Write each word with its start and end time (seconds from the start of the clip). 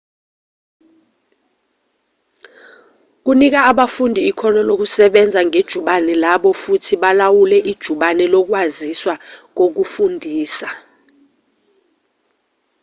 kunika 3.25 3.59
abafundi 3.71 4.21
ikhono 4.29 4.59
lokusebenza 4.69 5.39
ngejubane 5.49 6.13
labo 6.23 6.49
futhi 6.61 6.93
balawule 7.03 7.57
ijubane 7.71 8.25
lokwaziswa 8.33 9.15
kokufundisa 9.57 10.69